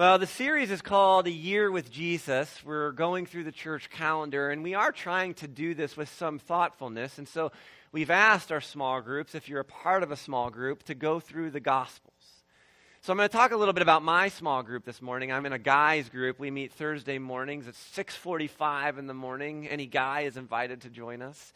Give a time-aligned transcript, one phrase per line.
[0.00, 2.62] Well, the series is called A Year with Jesus.
[2.64, 6.38] We're going through the church calendar, and we are trying to do this with some
[6.38, 7.18] thoughtfulness.
[7.18, 7.52] And so
[7.92, 11.20] we've asked our small groups, if you're a part of a small group, to go
[11.20, 12.14] through the Gospels.
[13.02, 15.32] So I'm going to talk a little bit about my small group this morning.
[15.32, 16.38] I'm in a guys group.
[16.38, 19.68] We meet Thursday mornings at 6:45 in the morning.
[19.68, 21.52] Any guy is invited to join us.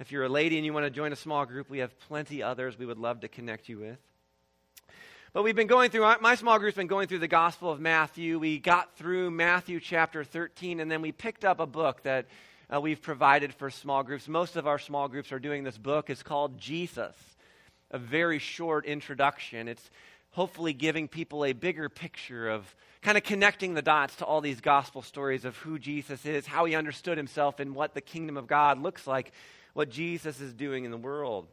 [0.00, 2.42] If you're a lady and you want to join a small group, we have plenty
[2.42, 4.00] others we would love to connect you with.
[5.34, 8.38] But we've been going through, my small group's been going through the Gospel of Matthew.
[8.38, 12.26] We got through Matthew chapter 13, and then we picked up a book that
[12.72, 14.28] uh, we've provided for small groups.
[14.28, 16.08] Most of our small groups are doing this book.
[16.08, 17.16] It's called Jesus,
[17.90, 19.66] a very short introduction.
[19.66, 19.90] It's
[20.30, 24.60] hopefully giving people a bigger picture of kind of connecting the dots to all these
[24.60, 28.46] gospel stories of who Jesus is, how he understood himself, and what the kingdom of
[28.46, 29.32] God looks like,
[29.72, 31.48] what Jesus is doing in the world.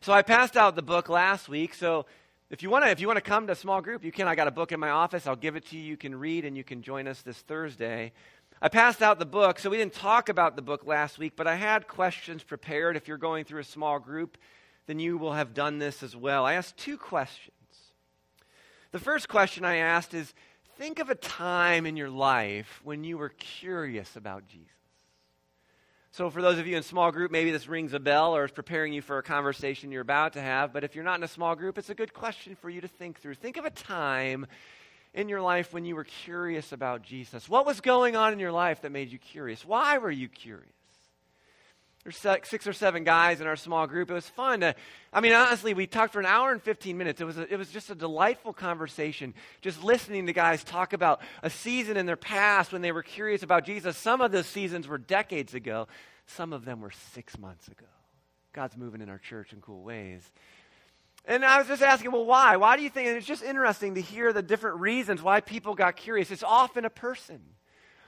[0.00, 2.06] So I passed out the book last week, so
[2.52, 4.28] if you want to, if you want to come to a small group, you can.
[4.28, 5.26] I got a book in my office.
[5.26, 5.82] I'll give it to you.
[5.82, 8.12] You can read, and you can join us this Thursday.
[8.60, 11.48] I passed out the book, so we didn't talk about the book last week, but
[11.48, 12.96] I had questions prepared.
[12.96, 14.38] If you're going through a small group,
[14.86, 16.44] then you will have done this as well.
[16.44, 17.56] I asked two questions.
[18.92, 20.32] The first question I asked is
[20.76, 24.66] Think of a time in your life when you were curious about Jesus.
[26.14, 28.50] So, for those of you in small group, maybe this rings a bell or is
[28.50, 30.70] preparing you for a conversation you're about to have.
[30.70, 32.88] But if you're not in a small group, it's a good question for you to
[32.88, 33.36] think through.
[33.36, 34.46] Think of a time
[35.14, 37.48] in your life when you were curious about Jesus.
[37.48, 39.64] What was going on in your life that made you curious?
[39.64, 40.68] Why were you curious?
[42.04, 44.10] There's six or seven guys in our small group.
[44.10, 44.60] It was fun.
[44.60, 44.74] To,
[45.12, 47.20] I mean, honestly, we talked for an hour and 15 minutes.
[47.20, 51.20] It was, a, it was just a delightful conversation, just listening to guys talk about
[51.44, 53.96] a season in their past when they were curious about Jesus.
[53.96, 55.86] Some of those seasons were decades ago,
[56.26, 57.86] some of them were six months ago.
[58.52, 60.28] God's moving in our church in cool ways.
[61.24, 62.56] And I was just asking, well, why?
[62.56, 63.06] Why do you think?
[63.06, 66.32] And it's just interesting to hear the different reasons why people got curious.
[66.32, 67.40] It's often a person.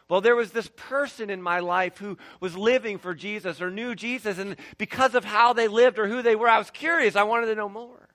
[0.09, 3.95] Well, there was this person in my life who was living for Jesus or knew
[3.95, 7.17] Jesus, and because of how they lived or who they were, I was curious.
[7.17, 8.09] I wanted to know more.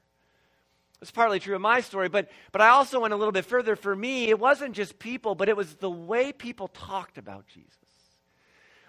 [1.01, 3.75] It's partly true of my story, but, but I also went a little bit further.
[3.75, 7.73] For me, it wasn't just people, but it was the way people talked about Jesus.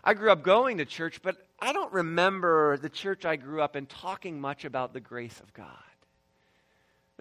[0.02, 3.76] I grew up going to church, but I don't remember the church I grew up
[3.76, 5.66] in talking much about the grace of God.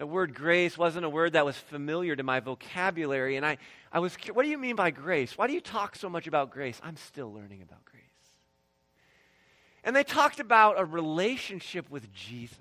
[0.00, 3.36] The word grace wasn't a word that was familiar to my vocabulary.
[3.36, 3.58] And I,
[3.92, 5.36] I was, what do you mean by grace?
[5.36, 6.80] Why do you talk so much about grace?
[6.82, 8.00] I'm still learning about grace.
[9.84, 12.56] And they talked about a relationship with Jesus.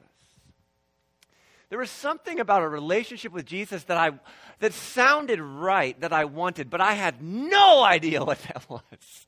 [1.70, 4.20] There was something about a relationship with Jesus that, I,
[4.60, 9.28] that sounded right, that I wanted, but I had no idea what that was.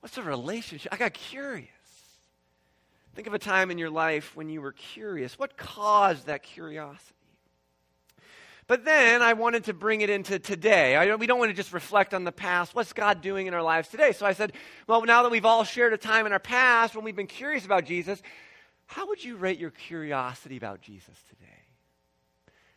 [0.00, 0.92] What's a relationship?
[0.92, 1.70] I got curious.
[3.14, 5.38] Think of a time in your life when you were curious.
[5.38, 7.14] What caused that curiosity?
[8.66, 10.96] But then I wanted to bring it into today.
[10.96, 12.74] I, we don't want to just reflect on the past.
[12.74, 14.12] What's God doing in our lives today?
[14.12, 14.52] So I said,
[14.88, 17.64] well, now that we've all shared a time in our past when we've been curious
[17.64, 18.20] about Jesus,
[18.86, 21.44] how would you rate your curiosity about Jesus today?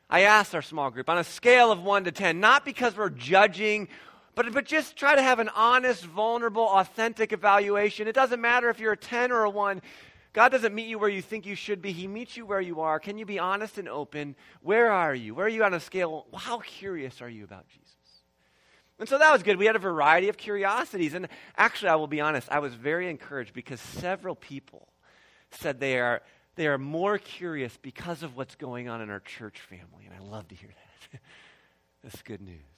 [0.09, 3.09] I asked our small group on a scale of 1 to 10, not because we're
[3.09, 3.87] judging
[4.37, 8.07] but, but just try to have an honest, vulnerable, authentic evaluation.
[8.07, 9.81] It doesn't matter if you're a 10 or a 1.
[10.37, 11.91] God doesn't meet you where you think you should be.
[11.91, 12.99] He meets you where you are.
[12.99, 14.35] Can you be honest and open?
[14.61, 15.33] Where are you?
[15.33, 16.27] Where are you on a scale?
[16.31, 17.95] How curious are you about Jesus?
[18.99, 19.57] And so that was good.
[19.57, 21.15] We had a variety of curiosities.
[21.15, 21.27] And
[21.57, 24.87] actually, I will be honest, I was very encouraged because several people
[25.49, 26.21] said they are,
[26.53, 30.05] they are more curious because of what's going on in our church family.
[30.05, 31.19] And I love to hear that.
[32.03, 32.76] That's good news.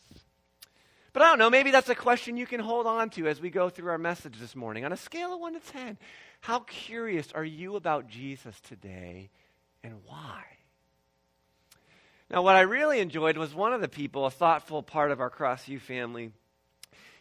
[1.19, 3.49] But I don't know, maybe that's a question you can hold on to as we
[3.49, 4.85] go through our message this morning.
[4.85, 5.97] On a scale of 1 to 10,
[6.39, 9.29] how curious are you about Jesus today
[9.83, 10.43] and why?
[12.31, 15.29] Now, what I really enjoyed was one of the people, a thoughtful part of our
[15.29, 16.31] CrossU family.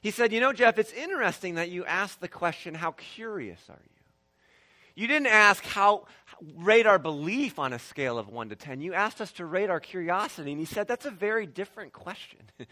[0.01, 3.83] He said, You know, Jeff, it's interesting that you asked the question, How curious are
[3.83, 5.03] you?
[5.03, 6.07] You didn't ask how
[6.55, 8.81] rate our belief on a scale of 1 to 10.
[8.81, 10.53] You asked us to rate our curiosity.
[10.53, 12.43] And he said, That's a very different question.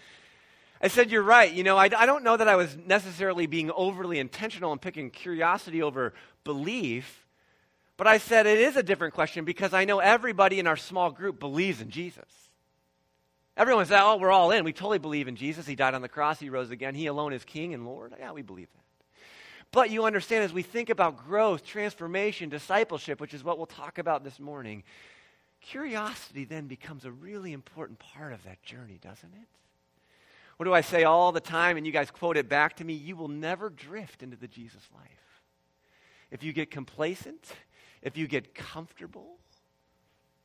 [0.81, 1.52] I said, You're right.
[1.52, 5.11] You know, I, I don't know that I was necessarily being overly intentional in picking
[5.11, 6.12] curiosity over
[6.44, 7.26] belief,
[7.96, 11.11] but I said it is a different question because I know everybody in our small
[11.11, 12.25] group believes in Jesus.
[13.56, 14.64] Everyone said, Oh, we're all in.
[14.64, 15.67] We totally believe in Jesus.
[15.67, 16.94] He died on the cross, He rose again.
[16.94, 18.12] He alone is King and Lord.
[18.19, 18.82] Yeah, we believe that.
[19.73, 23.99] But you understand, as we think about growth, transformation, discipleship, which is what we'll talk
[23.99, 24.84] about this morning,
[25.61, 29.49] curiosity then becomes a really important part of that journey, doesn't it?
[30.56, 31.76] What do I say all the time?
[31.76, 34.82] And you guys quote it back to me you will never drift into the Jesus
[34.94, 35.43] life.
[36.31, 37.53] If you get complacent,
[38.03, 39.38] if you get comfortable,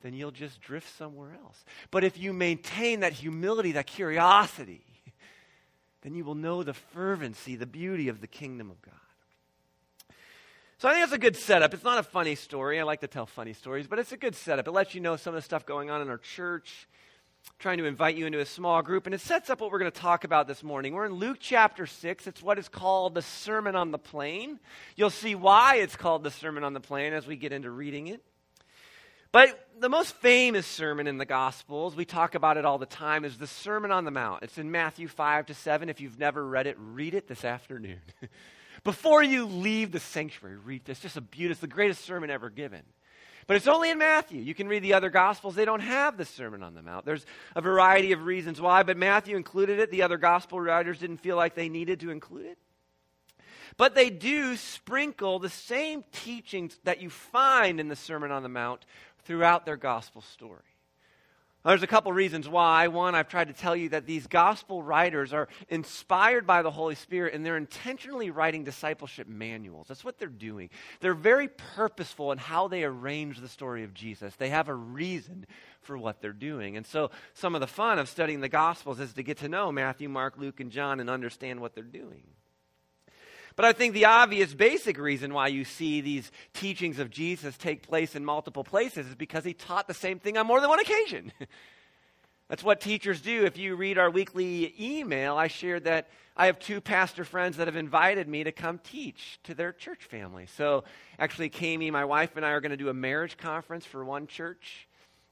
[0.01, 1.63] then you'll just drift somewhere else.
[1.91, 4.85] But if you maintain that humility, that curiosity,
[6.01, 8.95] then you will know the fervency, the beauty of the kingdom of God.
[10.79, 11.75] So I think that's a good setup.
[11.75, 12.79] It's not a funny story.
[12.79, 14.67] I like to tell funny stories, but it's a good setup.
[14.67, 16.87] It lets you know some of the stuff going on in our church,
[17.59, 19.91] trying to invite you into a small group, and it sets up what we're going
[19.91, 20.93] to talk about this morning.
[20.93, 22.27] We're in Luke chapter 6.
[22.27, 24.59] It's what is called the Sermon on the Plain.
[24.95, 28.07] You'll see why it's called the Sermon on the Plain as we get into reading
[28.07, 28.23] it.
[29.31, 33.23] But the most famous sermon in the Gospels, we talk about it all the time,
[33.23, 34.43] is the Sermon on the Mount.
[34.43, 35.88] It's in Matthew 5 to 7.
[35.88, 38.01] If you've never read it, read it this afternoon.
[38.83, 40.99] Before you leave the sanctuary, read this.
[40.99, 42.81] Just a beautiful, the greatest sermon ever given.
[43.47, 44.41] But it's only in Matthew.
[44.41, 47.05] You can read the other Gospels, they don't have the Sermon on the Mount.
[47.05, 49.91] There's a variety of reasons why, but Matthew included it.
[49.91, 52.57] The other Gospel writers didn't feel like they needed to include it.
[53.77, 58.49] But they do sprinkle the same teachings that you find in the Sermon on the
[58.49, 58.85] Mount
[59.23, 60.59] throughout their gospel story.
[61.63, 62.87] There's a couple reasons why.
[62.87, 66.95] One, I've tried to tell you that these gospel writers are inspired by the Holy
[66.95, 69.87] Spirit and they're intentionally writing discipleship manuals.
[69.87, 70.71] That's what they're doing.
[71.01, 74.35] They're very purposeful in how they arrange the story of Jesus.
[74.35, 75.45] They have a reason
[75.81, 76.77] for what they're doing.
[76.77, 79.71] And so, some of the fun of studying the gospels is to get to know
[79.71, 82.23] Matthew, Mark, Luke, and John and understand what they're doing.
[83.61, 87.83] But I think the obvious basic reason why you see these teachings of Jesus take
[87.83, 90.79] place in multiple places is because he taught the same thing on more than one
[90.79, 91.31] occasion.
[92.49, 93.45] That's what teachers do.
[93.45, 97.67] If you read our weekly email, I shared that I have two pastor friends that
[97.67, 100.47] have invited me to come teach to their church family.
[100.57, 100.83] So,
[101.19, 104.25] actually, Kami, my wife, and I are going to do a marriage conference for one
[104.25, 104.87] church.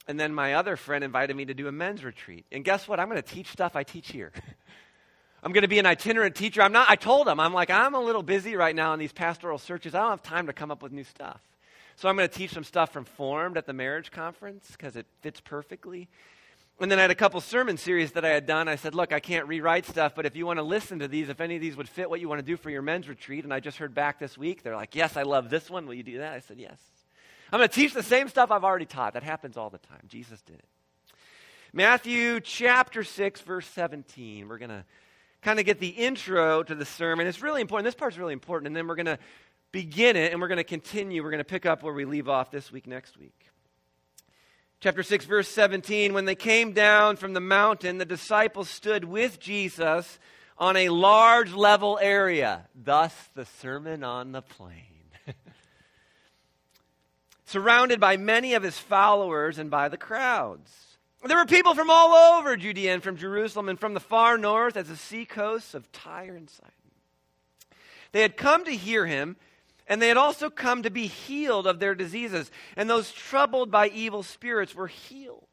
[0.07, 2.45] And then my other friend invited me to do a men's retreat.
[2.51, 2.99] And guess what?
[2.99, 4.31] I'm going to teach stuff I teach here.
[5.41, 6.61] I'm going to be an itinerant teacher.
[6.61, 9.13] I'm not, I told him, I'm like, I'm a little busy right now in these
[9.13, 9.95] pastoral searches.
[9.95, 11.41] I don't have time to come up with new stuff.
[11.95, 15.05] So I'm going to teach some stuff from Formed at the marriage conference because it
[15.21, 16.07] fits perfectly.
[16.81, 18.69] And then I had a couple sermon series that I had done.
[18.69, 21.27] I said, Look, I can't rewrite stuff, but if you want to listen to these,
[21.27, 23.43] if any of these would fit what you want to do for your men's retreat,
[23.43, 25.85] and I just heard back this week, they're like, Yes, I love this one.
[25.87, 26.31] Will you do that?
[26.31, 26.79] I said, Yes.
[27.51, 29.13] I'm going to teach the same stuff I've already taught.
[29.13, 30.01] That happens all the time.
[30.07, 30.65] Jesus did it.
[31.73, 34.47] Matthew chapter 6, verse 17.
[34.47, 34.85] We're going to
[35.41, 37.27] kind of get the intro to the sermon.
[37.27, 37.85] It's really important.
[37.85, 38.67] This part's really important.
[38.67, 39.19] And then we're going to
[39.71, 41.23] begin it and we're going to continue.
[41.23, 43.49] We're going to pick up where we leave off this week, next week.
[44.81, 46.13] Chapter 6, verse 17.
[46.13, 50.19] When they came down from the mountain, the disciples stood with Jesus
[50.57, 52.67] on a large level area.
[52.75, 54.85] Thus, the Sermon on the Plain.
[57.45, 60.71] Surrounded by many of his followers and by the crowds.
[61.25, 64.77] There were people from all over Judea and from Jerusalem and from the far north
[64.77, 66.71] as the seacoasts of Tyre and Sidon.
[68.11, 69.35] They had come to hear him,
[69.85, 72.49] and they had also come to be healed of their diseases.
[72.77, 75.45] And those troubled by evil spirits were healed.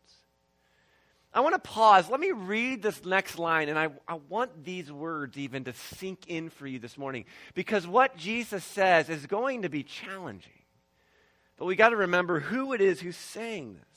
[1.34, 2.08] I want to pause.
[2.08, 6.20] Let me read this next line, and I, I want these words even to sink
[6.28, 10.52] in for you this morning because what Jesus says is going to be challenging.
[11.58, 13.95] But we got to remember who it is who's saying this.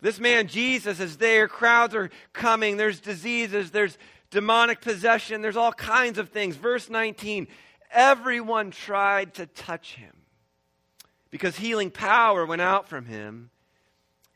[0.00, 1.48] This man, Jesus, is there.
[1.48, 2.76] Crowds are coming.
[2.76, 3.70] There's diseases.
[3.70, 3.98] There's
[4.30, 5.42] demonic possession.
[5.42, 6.56] There's all kinds of things.
[6.56, 7.48] Verse 19
[7.92, 10.12] Everyone tried to touch him
[11.30, 13.50] because healing power went out from him.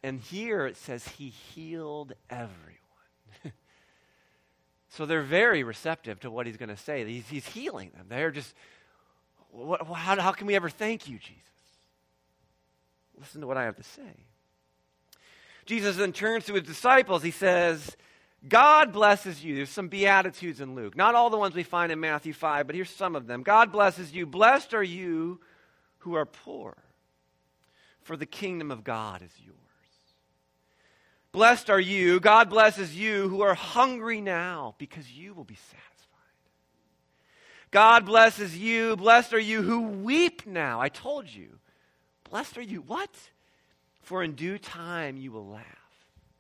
[0.03, 2.51] And here it says he healed everyone.
[4.91, 7.07] so they're very receptive to what he's going to say.
[7.07, 8.07] He's, he's, healing them.
[8.09, 8.55] They're just,
[9.51, 11.41] what, how, how can we ever thank you, Jesus?
[13.19, 14.27] Listen to what I have to say.
[15.67, 17.23] Jesus then turns to his disciples.
[17.23, 17.97] He says,
[18.47, 19.55] God blesses you.
[19.55, 20.97] There's some Beatitudes in Luke.
[20.97, 23.43] Not all the ones we find in Matthew 5, but here's some of them.
[23.43, 24.27] God blesses you.
[24.27, 25.41] Blessed are you
[25.99, 26.77] who are poor,
[28.03, 29.59] for the kingdom of God is yours.
[31.33, 32.21] Blessed are you.
[32.21, 35.81] God blesses you who are hungry now, because you will be satisfied.
[37.71, 38.95] God blesses you.
[38.97, 40.81] Blessed are you who weep now.
[40.81, 41.59] I told you.
[42.31, 42.83] Blessed are you.
[42.83, 43.11] What?
[44.05, 45.65] For in due time you will laugh.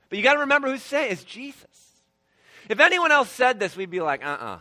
[0.08, 1.66] But you got to remember who's saying it's Jesus.
[2.68, 4.54] If anyone else said this, we'd be like, uh uh-uh.
[4.54, 4.58] uh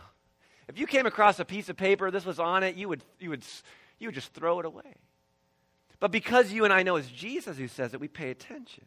[0.68, 3.30] If you came across a piece of paper, this was on it, you would, you,
[3.30, 3.44] would,
[3.98, 4.96] you would just throw it away.
[6.00, 8.84] But because you and I know it's Jesus who says it, we pay attention.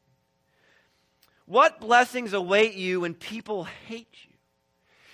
[1.45, 4.33] What blessings await you when people hate you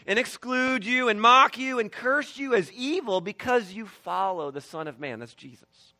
[0.08, 4.60] and exclude you and mock you and curse you as evil because you follow the
[4.60, 5.20] Son of Man?
[5.20, 5.94] That's Jesus.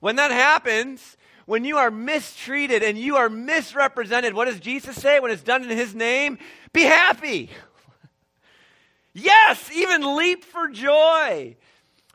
[0.00, 5.20] When that happens, when you are mistreated and you are misrepresented, what does Jesus say
[5.20, 6.38] when it's done in his name?
[6.72, 7.50] Be happy.
[9.12, 11.56] yes, even leap for joy.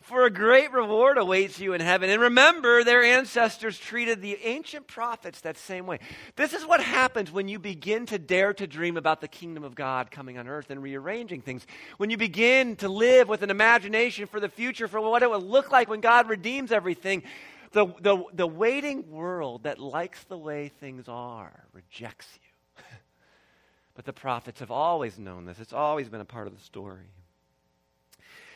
[0.02, 2.10] for a great reward awaits you in heaven.
[2.10, 6.00] And remember, their ancestors treated the ancient prophets that same way.
[6.36, 9.76] This is what happens when you begin to dare to dream about the kingdom of
[9.76, 11.68] God coming on earth and rearranging things.
[11.98, 15.42] When you begin to live with an imagination for the future, for what it will
[15.42, 17.22] look like when God redeems everything,
[17.72, 22.84] the, the, the waiting world that likes the way things are rejects you.
[23.96, 27.12] but the prophets have always known this, it's always been a part of the story.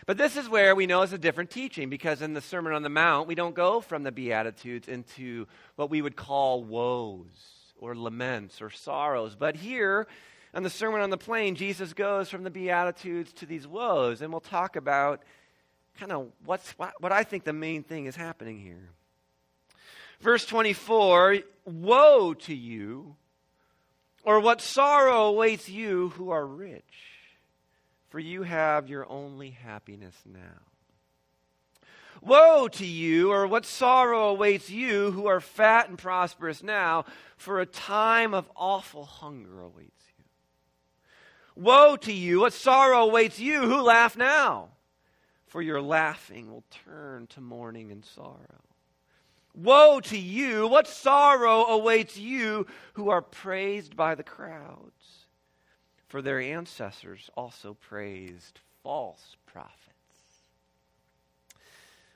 [0.05, 2.83] But this is where we know it's a different teaching because in the Sermon on
[2.83, 7.95] the Mount, we don't go from the Beatitudes into what we would call woes or
[7.95, 9.35] laments or sorrows.
[9.35, 10.07] But here,
[10.53, 14.21] in the Sermon on the Plain, Jesus goes from the Beatitudes to these woes.
[14.21, 15.23] And we'll talk about
[15.97, 18.89] kind of what's, what, what I think the main thing is happening here.
[20.23, 23.15] Verse 24 Woe to you,
[24.23, 27.13] or what sorrow awaits you who are rich
[28.13, 30.61] for you have your only happiness now.
[32.21, 37.05] Woe to you, or what sorrow awaits you who are fat and prosperous now,
[37.37, 40.25] for a time of awful hunger awaits you.
[41.63, 44.69] Woe to you, what sorrow awaits you who laugh now,
[45.47, 48.61] for your laughing will turn to mourning and sorrow.
[49.55, 55.27] Woe to you, what sorrow awaits you who are praised by the crowds
[56.07, 59.79] for their ancestors also praised false prophets.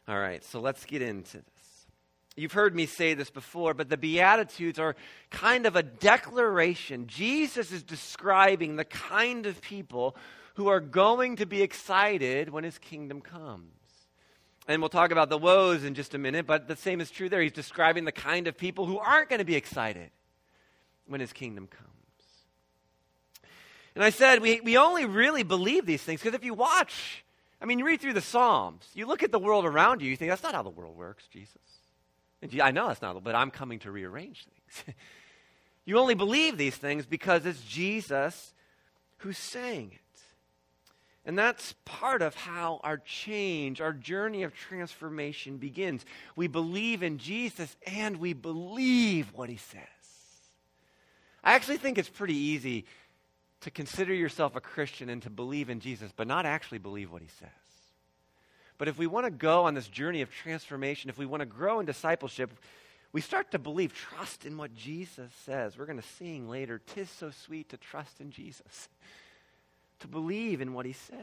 [0.07, 1.87] All right, so let's get into this.
[2.35, 4.95] You've heard me say this before, but the Beatitudes are
[5.31, 7.07] kind of a declaration.
[7.07, 10.15] Jesus is describing the kind of people
[10.53, 13.76] who are going to be excited when his kingdom comes.
[14.67, 17.29] And we'll talk about the woes in just a minute, but the same is true
[17.29, 17.41] there.
[17.41, 20.11] He's describing the kind of people who aren't going to be excited
[21.07, 21.87] when his kingdom comes.
[23.95, 27.23] And I said, we, we only really believe these things because if you watch,
[27.61, 30.15] I mean, you read through the Psalms, you look at the world around you, you
[30.15, 31.57] think, that's not how the world works, Jesus.
[32.41, 34.95] And I know that's not, but I'm coming to rearrange things.
[35.85, 38.53] you only believe these things because it's Jesus
[39.17, 39.99] who's saying it.
[41.27, 46.05] And that's part of how our change, our journey of transformation begins.
[46.37, 49.81] We believe in Jesus and we believe what he says.
[51.43, 52.85] I actually think it's pretty easy
[53.59, 57.21] to consider yourself a Christian and to believe in Jesus, but not actually believe what
[57.21, 57.49] he says.
[58.77, 61.45] But if we want to go on this journey of transformation, if we want to
[61.45, 62.53] grow in discipleship,
[63.11, 65.77] we start to believe, trust in what Jesus says.
[65.77, 68.87] We're going to sing later, Tis so sweet to trust in Jesus,
[69.99, 71.17] to believe in what he says.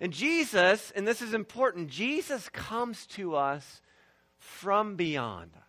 [0.00, 3.82] And Jesus, and this is important, Jesus comes to us
[4.38, 5.62] from beyond us.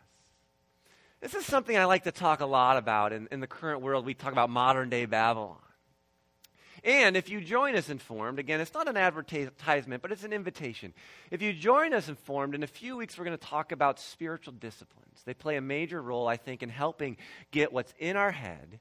[1.19, 4.05] This is something I like to talk a lot about in, in the current world.
[4.05, 5.57] We talk about modern day Babylon.
[6.83, 10.33] And if you join us in Formed, again, it's not an advertisement, but it's an
[10.33, 10.93] invitation.
[11.29, 13.99] If you join us in Formed, in a few weeks we're going to talk about
[13.99, 15.21] spiritual disciplines.
[15.23, 17.17] They play a major role, I think, in helping
[17.51, 18.79] get what's in our head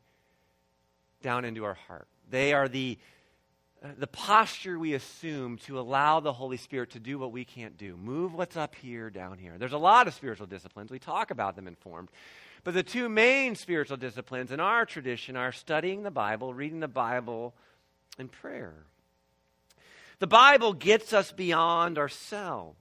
[1.20, 2.08] down into our heart.
[2.30, 2.98] They are the,
[3.82, 7.76] uh, the posture we assume to allow the Holy Spirit to do what we can't
[7.76, 7.96] do.
[7.96, 9.56] Move what's up here, down here.
[9.58, 10.90] There's a lot of spiritual disciplines.
[10.90, 12.10] We talk about them in Formed.
[12.62, 16.88] But the two main spiritual disciplines in our tradition are studying the Bible, reading the
[16.88, 17.54] Bible,
[18.18, 18.74] and prayer.
[20.18, 22.76] The Bible gets us beyond ourselves.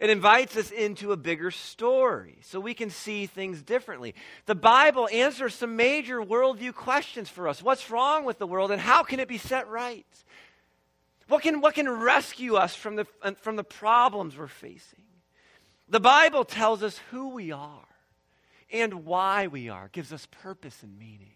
[0.00, 4.14] It invites us into a bigger story so we can see things differently.
[4.46, 7.62] The Bible answers some major worldview questions for us.
[7.62, 10.06] What's wrong with the world and how can it be set right?
[11.28, 13.06] What can, what can rescue us from the,
[13.40, 15.04] from the problems we're facing?
[15.88, 17.86] The Bible tells us who we are
[18.72, 21.33] and why we are, gives us purpose and meaning.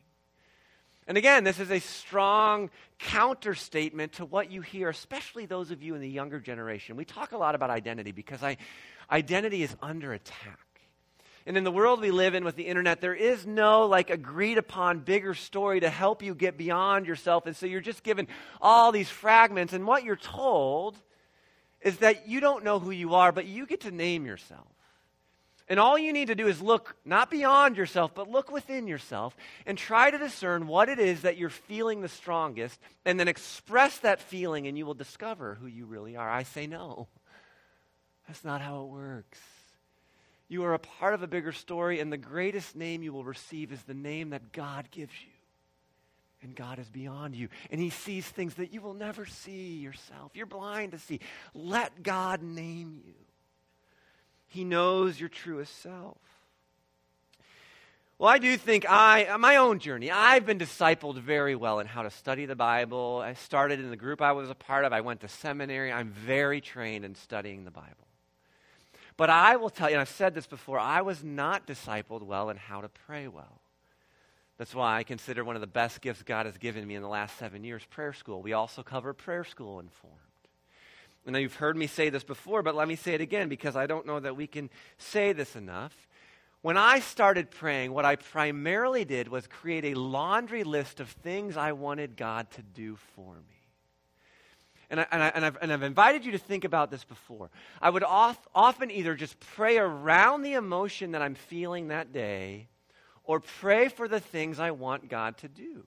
[1.08, 5.82] And again, this is a strong counter statement to what you hear, especially those of
[5.82, 6.96] you in the younger generation.
[6.96, 8.58] We talk a lot about identity because I,
[9.10, 10.58] identity is under attack.
[11.46, 14.58] And in the world we live in with the internet, there is no like agreed
[14.58, 17.46] upon bigger story to help you get beyond yourself.
[17.46, 18.28] And so you're just given
[18.60, 19.72] all these fragments.
[19.72, 20.98] And what you're told
[21.80, 24.66] is that you don't know who you are, but you get to name yourself.
[25.68, 29.36] And all you need to do is look not beyond yourself, but look within yourself
[29.66, 33.98] and try to discern what it is that you're feeling the strongest, and then express
[33.98, 36.28] that feeling, and you will discover who you really are.
[36.28, 37.08] I say no.
[38.26, 39.38] That's not how it works.
[40.48, 43.70] You are a part of a bigger story, and the greatest name you will receive
[43.70, 45.32] is the name that God gives you.
[46.40, 47.48] And God is beyond you.
[47.70, 50.32] And He sees things that you will never see yourself.
[50.34, 51.20] You're blind to see.
[51.52, 53.12] Let God name you.
[54.48, 56.18] He knows your truest self.
[58.18, 62.02] Well, I do think I, my own journey, I've been discipled very well in how
[62.02, 63.22] to study the Bible.
[63.24, 64.92] I started in the group I was a part of.
[64.92, 65.92] I went to seminary.
[65.92, 68.08] I'm very trained in studying the Bible.
[69.16, 72.50] But I will tell you, and I've said this before, I was not discipled well
[72.50, 73.60] in how to pray well.
[74.56, 77.08] That's why I consider one of the best gifts God has given me in the
[77.08, 78.42] last seven years prayer school.
[78.42, 79.78] We also cover prayer school
[81.28, 81.36] in Formed.
[81.36, 83.86] And you've heard me say this before, but let me say it again because I
[83.86, 86.08] don't know that we can say this enough.
[86.62, 91.56] When I started praying, what I primarily did was create a laundry list of things
[91.56, 93.54] I wanted God to do for me.
[94.90, 97.50] And, I, and, I, I've, and I've invited you to think about this before.
[97.80, 102.68] I would off, often either just pray around the emotion that I'm feeling that day
[103.22, 105.84] or pray for the things I want God to do.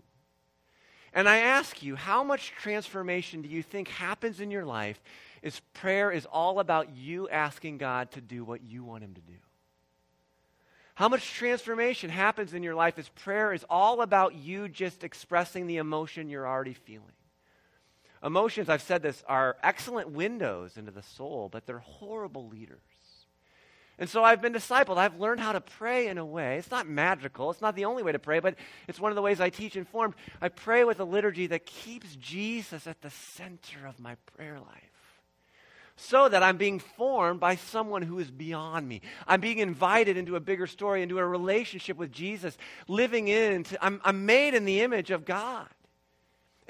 [1.14, 5.02] And I ask you, how much transformation do you think happens in your life
[5.42, 9.22] is prayer is all about you asking God to do what you want him to
[9.22, 9.34] do?
[10.96, 15.68] How much transformation happens in your life as prayer is all about you just expressing
[15.68, 17.14] the emotion you're already feeling.
[18.24, 22.84] Emotions, I've said this, are excellent windows into the soul, but they're horrible leaders.
[24.02, 24.98] And so I've been discipled.
[24.98, 26.58] I've learned how to pray in a way.
[26.58, 27.52] It's not magical.
[27.52, 28.56] It's not the only way to pray, but
[28.88, 30.16] it's one of the ways I teach in Formed.
[30.42, 34.92] I pray with a liturgy that keeps Jesus at the center of my prayer life
[35.98, 39.02] so that I'm being formed by someone who is beyond me.
[39.28, 43.68] I'm being invited into a bigger story, into a relationship with Jesus, living in.
[43.80, 45.68] I'm, I'm made in the image of God.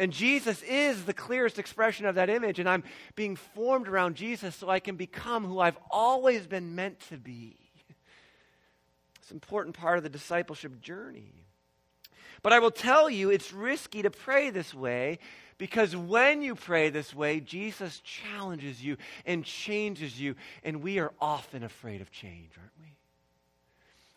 [0.02, 4.56] And Jesus is the clearest expression of that image, and I'm being formed around Jesus
[4.56, 7.56] so I can become who I've always been meant to be.
[9.20, 11.46] It's an important part of the discipleship journey.
[12.42, 15.20] But I will tell you, it's risky to pray this way
[15.60, 21.14] because when you pray this way, Jesus challenges you and changes you, and we are
[21.22, 22.91] often afraid of change, aren't we?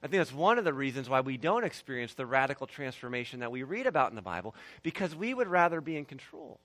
[0.05, 3.51] I think that's one of the reasons why we don't experience the radical transformation that
[3.51, 6.61] we read about in the Bible, because we would rather be in control.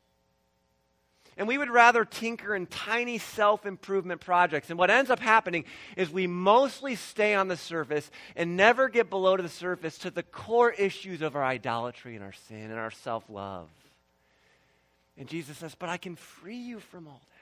[1.37, 4.69] And we would rather tinker in tiny self improvement projects.
[4.69, 5.63] And what ends up happening
[5.95, 10.11] is we mostly stay on the surface and never get below to the surface to
[10.11, 13.69] the core issues of our idolatry and our sin and our self love.
[15.17, 17.38] And Jesus says, But I can free you from all that.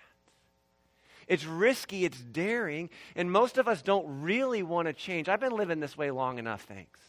[1.28, 5.28] It's risky, it's daring, and most of us don't really want to change.
[5.28, 7.00] I've been living this way long enough, thanks.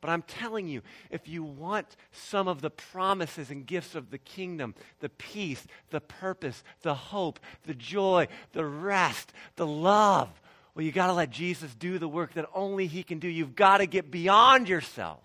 [0.00, 4.18] But I'm telling you, if you want some of the promises and gifts of the
[4.18, 10.28] kingdom, the peace, the purpose, the hope, the joy, the rest, the love,
[10.74, 13.28] well, you got to let Jesus do the work that only He can do.
[13.28, 15.22] You've got to get beyond yourself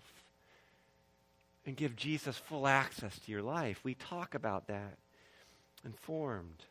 [1.66, 3.78] and give Jesus full access to your life.
[3.84, 4.96] We talk about that
[5.84, 6.64] in Formed.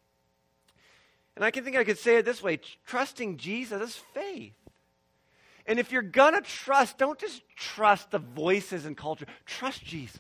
[1.36, 4.54] And I can think I could say it this way trusting Jesus is faith.
[5.66, 10.20] And if you're going to trust, don't just trust the voices and culture, trust Jesus.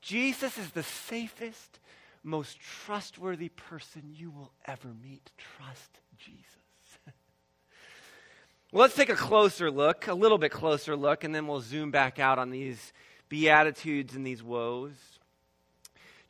[0.00, 1.80] Jesus is the safest,
[2.22, 5.30] most trustworthy person you will ever meet.
[5.56, 6.46] Trust Jesus.
[8.72, 11.90] well, let's take a closer look, a little bit closer look, and then we'll zoom
[11.90, 12.92] back out on these
[13.28, 14.92] Beatitudes and these woes.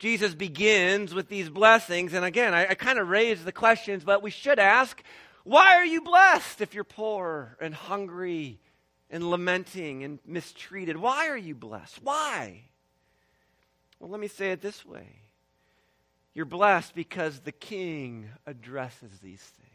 [0.03, 2.11] Jesus begins with these blessings.
[2.11, 5.01] And again, I, I kind of raise the questions, but we should ask
[5.45, 8.59] why are you blessed if you're poor and hungry
[9.09, 10.97] and lamenting and mistreated?
[10.97, 11.99] Why are you blessed?
[12.03, 12.63] Why?
[13.97, 15.07] Well, let me say it this way
[16.33, 19.69] You're blessed because the king addresses these things,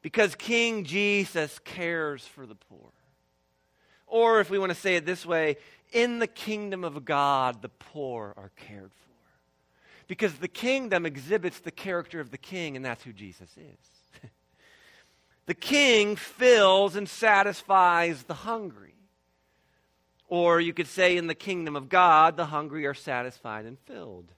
[0.00, 2.92] because King Jesus cares for the poor.
[4.10, 5.56] Or if we want to say it this way,
[5.92, 9.10] in the kingdom of God, the poor are cared for.
[10.08, 14.20] Because the kingdom exhibits the character of the king, and that's who Jesus is.
[15.46, 18.94] the king fills and satisfies the hungry.
[20.26, 24.32] Or you could say, in the kingdom of God, the hungry are satisfied and filled.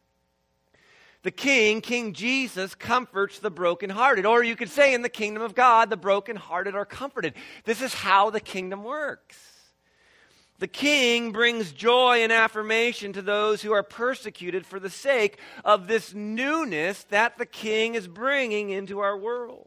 [1.22, 4.26] The king, King Jesus, comforts the brokenhearted.
[4.26, 7.34] Or you could say, in the kingdom of God, the brokenhearted are comforted.
[7.64, 9.51] This is how the kingdom works.
[10.62, 15.88] The king brings joy and affirmation to those who are persecuted for the sake of
[15.88, 19.66] this newness that the king is bringing into our world.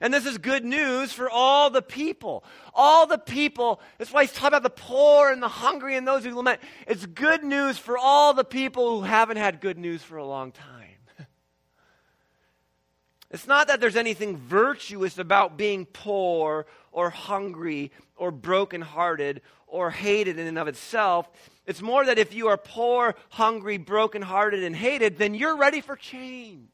[0.00, 2.42] And this is good news for all the people.
[2.74, 3.80] All the people.
[3.98, 6.60] That's why he's talking about the poor and the hungry and those who lament.
[6.88, 10.50] It's good news for all the people who haven't had good news for a long
[10.50, 10.96] time.
[13.32, 20.38] It's not that there's anything virtuous about being poor or hungry or brokenhearted or hated
[20.38, 21.28] in and of itself.
[21.66, 25.96] It's more that if you are poor, hungry, brokenhearted, and hated, then you're ready for
[25.96, 26.68] change.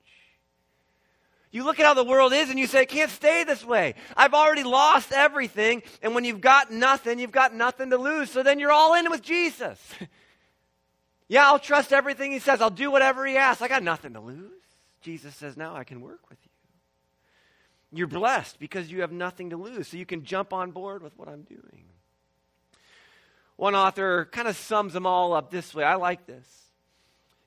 [1.50, 3.94] You look at how the world is and you say, I can't stay this way.
[4.16, 5.82] I've already lost everything.
[6.02, 8.30] And when you've got nothing, you've got nothing to lose.
[8.30, 9.78] So then you're all in with Jesus.
[11.28, 12.60] yeah, I'll trust everything he says.
[12.60, 13.62] I'll do whatever he asks.
[13.62, 14.50] I got nothing to lose.
[15.00, 16.45] Jesus says, now I can work with you.
[17.92, 19.88] You're blessed because you have nothing to lose.
[19.88, 21.84] So you can jump on board with what I'm doing.
[23.56, 25.84] One author kind of sums them all up this way.
[25.84, 26.46] I like this.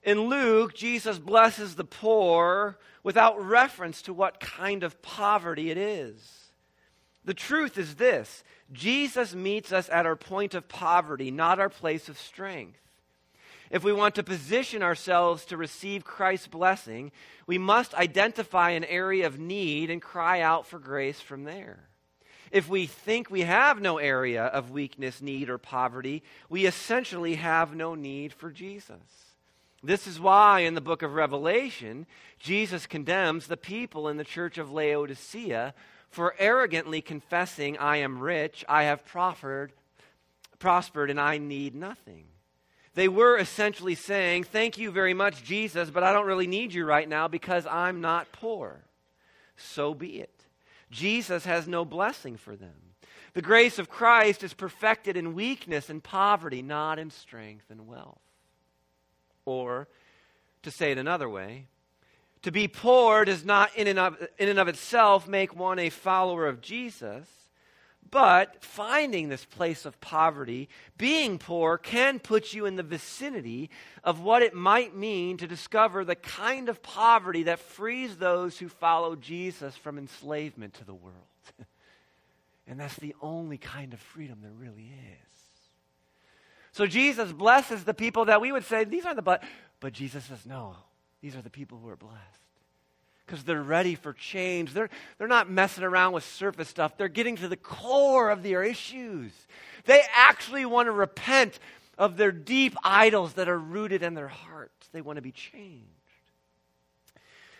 [0.01, 6.49] In Luke, Jesus blesses the poor without reference to what kind of poverty it is.
[7.25, 12.09] The truth is this Jesus meets us at our point of poverty, not our place
[12.09, 12.79] of strength.
[13.69, 17.11] If we want to position ourselves to receive Christ's blessing,
[17.45, 21.89] we must identify an area of need and cry out for grace from there.
[22.51, 27.75] If we think we have no area of weakness, need, or poverty, we essentially have
[27.75, 28.97] no need for Jesus.
[29.83, 32.07] This is why in the book of Revelation,
[32.39, 35.75] Jesus condemns the people in the church of Laodicea
[36.09, 39.71] for arrogantly confessing, I am rich, I have prospered,
[40.57, 42.25] prospered, and I need nothing.
[42.95, 46.85] They were essentially saying, Thank you very much, Jesus, but I don't really need you
[46.85, 48.81] right now because I'm not poor.
[49.57, 50.33] So be it.
[50.91, 52.89] Jesus has no blessing for them.
[53.33, 58.21] The grace of Christ is perfected in weakness and poverty, not in strength and wealth.
[59.45, 59.87] Or,
[60.63, 61.67] to say it another way,
[62.41, 65.89] to be poor does not in and, of, in and of itself make one a
[65.89, 67.27] follower of Jesus,
[68.11, 73.69] but finding this place of poverty, being poor, can put you in the vicinity
[74.03, 78.67] of what it might mean to discover the kind of poverty that frees those who
[78.67, 81.15] follow Jesus from enslavement to the world.
[82.67, 85.29] and that's the only kind of freedom there really is.
[86.71, 89.43] So Jesus blesses the people that we would say, these aren't the but.
[89.79, 90.75] But Jesus says, no,
[91.21, 92.48] these are the people who are blessed
[93.29, 94.73] because they're ready for change.
[94.73, 96.97] They're, they're not messing around with surface stuff.
[96.97, 99.31] They're getting to the core of their issues.
[99.85, 101.59] They actually want to repent
[101.95, 104.87] of their deep idols that are rooted in their hearts.
[104.91, 105.85] They want to be changed.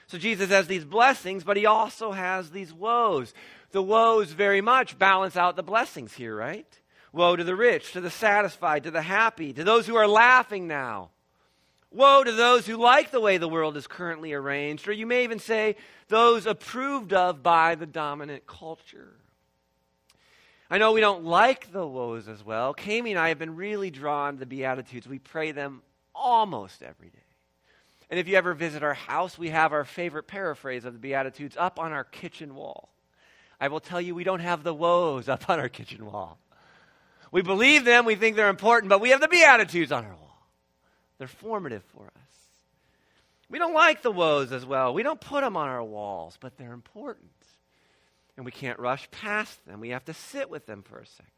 [0.08, 3.32] So Jesus has these blessings, but he also has these woes.
[3.70, 6.66] The woes very much balance out the blessings here, right?
[7.14, 10.68] Woe to the rich, to the satisfied, to the happy, to those who are laughing
[10.68, 11.12] now.
[11.92, 15.24] Woe to those who like the way the world is currently arranged, or you may
[15.24, 15.76] even say
[16.08, 19.14] those approved of by the dominant culture.
[20.70, 22.76] I know we don't like the woes as well.
[22.76, 25.08] Kami and I have been really drawn to the Beatitudes.
[25.08, 25.82] We pray them
[26.14, 27.18] almost every day.
[28.12, 31.56] And if you ever visit our house, we have our favorite paraphrase of the Beatitudes
[31.58, 32.90] up on our kitchen wall.
[33.60, 36.38] I will tell you, we don't have the woes up on our kitchen wall.
[37.32, 40.29] We believe them, we think they're important, but we have the Beatitudes on our wall.
[41.20, 42.30] They're formative for us.
[43.50, 44.94] We don't like the woes as well.
[44.94, 47.30] We don't put them on our walls, but they're important.
[48.38, 49.82] And we can't rush past them.
[49.82, 51.34] We have to sit with them for a second.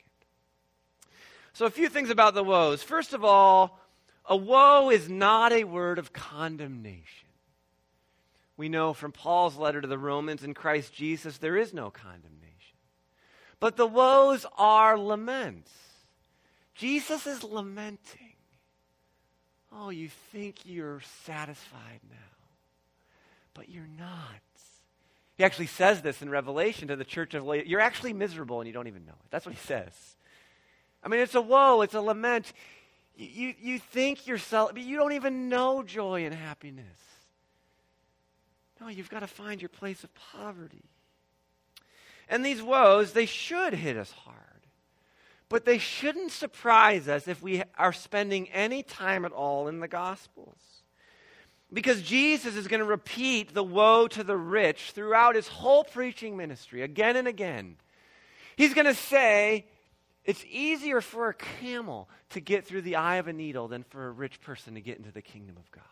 [1.54, 2.84] So, a few things about the woes.
[2.84, 3.80] First of all,
[4.26, 7.28] a woe is not a word of condemnation.
[8.56, 12.78] We know from Paul's letter to the Romans in Christ Jesus, there is no condemnation.
[13.60, 15.72] But the woes are laments.
[16.76, 18.31] Jesus is lamenting.
[19.72, 22.18] Oh, you think you're satisfied now,
[23.54, 24.42] but you're not.
[25.38, 28.74] He actually says this in Revelation to the church of You're actually miserable and you
[28.74, 29.32] don't even know it.
[29.32, 29.94] That's what he says.
[31.04, 32.54] I mean, it's a woe, it's a lament.
[33.16, 36.86] You, you, you think you're, but you don't even know joy and happiness.
[38.80, 40.84] No, you've got to find your place of poverty.
[42.30, 44.38] And these woes, they should hit us hard.
[45.52, 49.88] But they shouldn't surprise us if we are spending any time at all in the
[49.90, 50.56] Gospels.
[51.74, 56.38] Because Jesus is going to repeat the woe to the rich throughout his whole preaching
[56.38, 57.76] ministry again and again.
[58.56, 59.66] He's going to say,
[60.24, 64.08] it's easier for a camel to get through the eye of a needle than for
[64.08, 65.84] a rich person to get into the kingdom of God.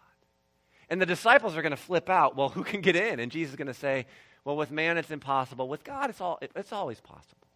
[0.90, 3.20] And the disciples are going to flip out, well, who can get in?
[3.20, 4.06] And Jesus is going to say,
[4.46, 5.68] well, with man it's impossible.
[5.68, 7.49] With God, it's, all, it's always possible.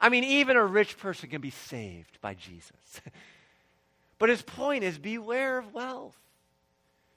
[0.00, 3.00] I mean, even a rich person can be saved by Jesus.
[4.18, 6.16] but his point is beware of wealth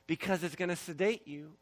[0.07, 1.53] because it's going to sedate you,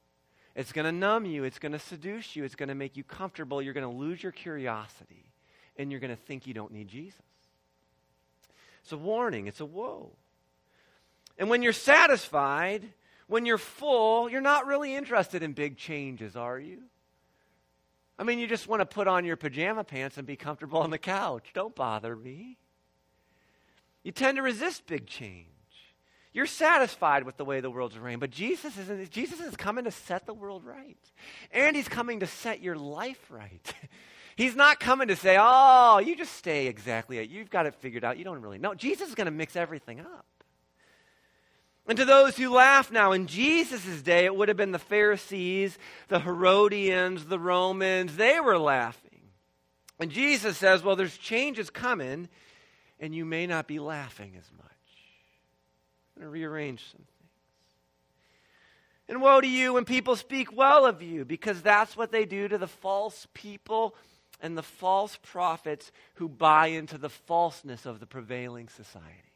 [0.56, 3.04] it's going to numb you, it's going to seduce you, it's going to make you
[3.04, 3.62] comfortable.
[3.62, 5.26] You're going to lose your curiosity,
[5.78, 7.22] and you're going to think you don't need Jesus.
[8.82, 10.12] It's a warning, it's a woe.
[11.38, 12.84] And when you're satisfied,
[13.28, 16.80] when you're full, you're not really interested in big changes, are you?
[18.20, 20.90] I mean, you just want to put on your pajama pants and be comfortable on
[20.90, 21.52] the couch.
[21.54, 22.58] Don't bother me.
[24.04, 25.46] You tend to resist big change.
[26.34, 29.10] You're satisfied with the way the world's running, but Jesus isn't.
[29.10, 30.98] Jesus is coming to set the world right,
[31.52, 33.74] and He's coming to set your life right.
[34.36, 37.26] He's not coming to say, "Oh, you just stay exactly.
[37.26, 38.18] You've got it figured out.
[38.18, 40.26] You don't really know." Jesus is going to mix everything up.
[41.90, 45.76] And to those who laugh now, in Jesus' day, it would have been the Pharisees,
[46.08, 48.16] the Herodians, the Romans.
[48.16, 49.22] They were laughing.
[50.00, 52.30] And Jesus says, Well, there's changes coming,
[53.00, 54.68] and you may not be laughing as much.
[56.16, 57.32] I'm going to rearrange some things.
[59.08, 62.48] And woe to you when people speak well of you, because that's what they do
[62.48, 63.96] to the false people
[64.40, 69.29] and the false prophets who buy into the falseness of the prevailing society.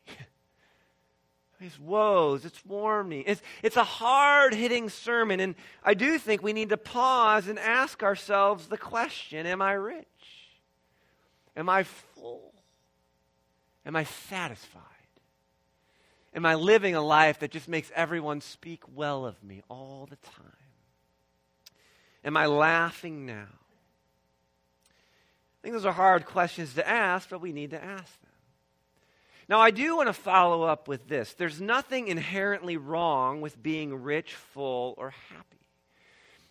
[1.63, 3.23] It's woes, it's warning.
[3.25, 7.57] It's, it's a hard hitting sermon, and I do think we need to pause and
[7.57, 10.05] ask ourselves the question Am I rich?
[11.55, 12.53] Am I full?
[13.85, 14.81] Am I satisfied?
[16.35, 20.15] Am I living a life that just makes everyone speak well of me all the
[20.15, 20.45] time?
[22.25, 23.47] Am I laughing now?
[24.83, 28.22] I think those are hard questions to ask, but we need to ask them.
[29.49, 31.33] Now, I do want to follow up with this.
[31.33, 35.53] There's nothing inherently wrong with being rich, full, or happy.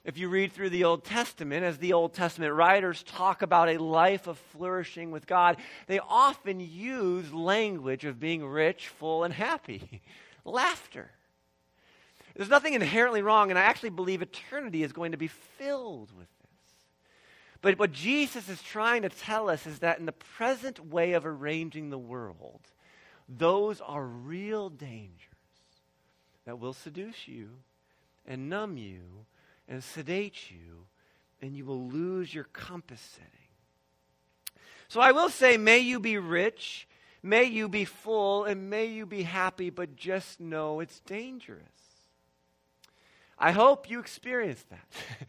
[0.04, 3.78] If you read through the Old Testament, as the Old Testament writers talk about a
[3.78, 10.02] life of flourishing with God, they often use language of being rich, full, and happy.
[10.44, 11.10] Laughter.
[12.34, 16.26] There's nothing inherently wrong, and I actually believe eternity is going to be filled with
[16.26, 16.50] this.
[17.60, 21.24] But what Jesus is trying to tell us is that in the present way of
[21.24, 22.60] arranging the world,
[23.28, 25.18] those are real dangers
[26.44, 27.50] that will seduce you
[28.26, 29.26] and numb you
[29.68, 30.86] and sedate you,
[31.40, 33.28] and you will lose your compass setting.
[34.88, 36.86] So I will say, may you be rich,
[37.22, 41.62] may you be full, and may you be happy, but just know it's dangerous.
[43.38, 44.86] I hope you experience that.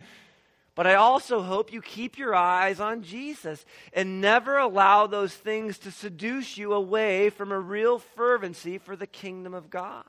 [0.75, 5.77] But I also hope you keep your eyes on Jesus and never allow those things
[5.79, 10.05] to seduce you away from a real fervency for the kingdom of God.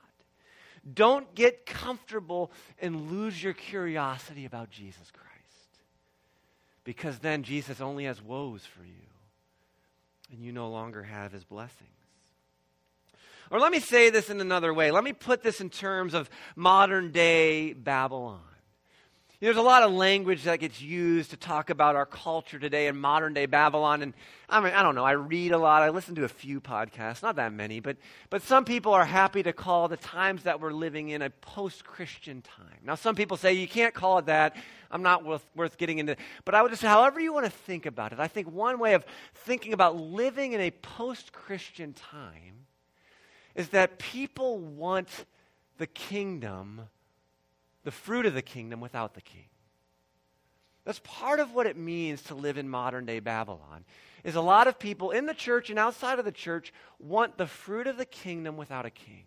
[0.91, 5.25] Don't get comfortable and lose your curiosity about Jesus Christ.
[6.83, 8.93] Because then Jesus only has woes for you,
[10.31, 11.89] and you no longer have his blessings.
[13.51, 14.91] Or let me say this in another way.
[14.91, 18.41] Let me put this in terms of modern day Babylon.
[19.41, 22.97] There's a lot of language that gets used to talk about our culture today in
[22.97, 24.01] modern day Babylon.
[24.01, 24.13] And
[24.47, 25.03] I mean, I don't know.
[25.03, 25.83] I read a lot.
[25.83, 27.97] I listen to a few podcasts, not that many, but,
[28.29, 31.83] but some people are happy to call the times that we're living in a post
[31.83, 32.79] Christian time.
[32.81, 34.55] Now, some people say you can't call it that.
[34.89, 36.15] I'm not worth, worth getting into.
[36.45, 38.79] But I would just say, however you want to think about it, I think one
[38.79, 42.67] way of thinking about living in a post Christian time
[43.53, 45.25] is that people want
[45.77, 46.87] the kingdom
[47.85, 49.45] the fruit of the kingdom without the king.
[50.83, 53.85] That's part of what it means to live in modern day Babylon.
[54.23, 57.45] Is a lot of people in the church and outside of the church want the
[57.45, 59.23] fruit of the kingdom without a king.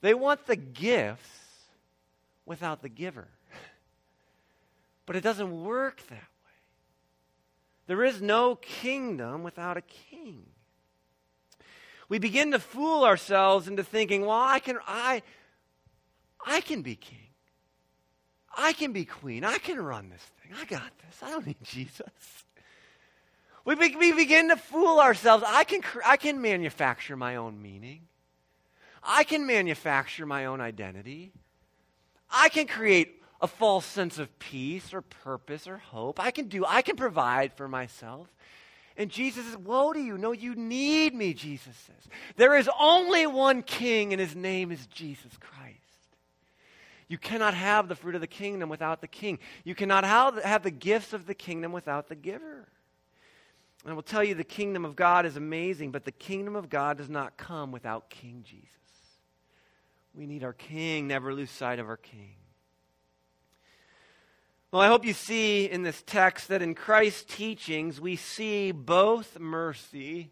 [0.00, 1.28] They want the gifts
[2.44, 3.28] without the giver.
[5.04, 6.60] But it doesn't work that way.
[7.88, 10.44] There is no kingdom without a king.
[12.08, 15.22] We begin to fool ourselves into thinking, well, I can I
[16.46, 17.18] I can be king.
[18.56, 19.44] I can be queen.
[19.44, 20.52] I can run this thing.
[20.60, 21.22] I got this.
[21.22, 22.44] I don't need Jesus.
[23.64, 25.44] We, be, we begin to fool ourselves.
[25.46, 28.02] I can, I can manufacture my own meaning.
[29.02, 31.32] I can manufacture my own identity.
[32.30, 36.20] I can create a false sense of peace or purpose or hope.
[36.20, 38.28] I can do, I can provide for myself.
[38.96, 40.18] And Jesus says, Woe to you.
[40.18, 42.12] No, you need me, Jesus says.
[42.36, 45.81] There is only one king, and his name is Jesus Christ.
[47.12, 49.38] You cannot have the fruit of the kingdom without the king.
[49.64, 52.66] You cannot have the gifts of the kingdom without the giver.
[53.84, 56.70] And I will tell you, the kingdom of God is amazing, but the kingdom of
[56.70, 58.66] God does not come without King Jesus.
[60.14, 62.36] We need our king, never lose sight of our king.
[64.70, 69.38] Well, I hope you see in this text that in Christ's teachings we see both
[69.38, 70.30] mercy